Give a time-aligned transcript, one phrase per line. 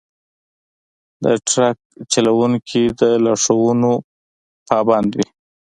[1.23, 1.77] د ټرک
[2.11, 3.91] چلونکي د لارښوونو
[4.69, 5.27] پابند وي.